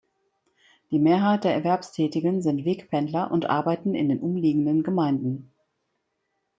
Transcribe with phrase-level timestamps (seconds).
[0.89, 5.53] Die Mehrheit der Erwerbstätigen sind Wegpendler und arbeiten in den umliegenden Gemeinden.